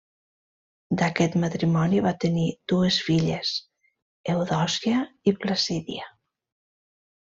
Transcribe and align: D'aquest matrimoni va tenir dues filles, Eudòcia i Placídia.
D'aquest 1.01 1.35
matrimoni 1.43 2.01
va 2.07 2.15
tenir 2.25 2.47
dues 2.75 2.99
filles, 3.11 3.53
Eudòcia 4.37 5.07
i 5.35 5.39
Placídia. 5.47 6.13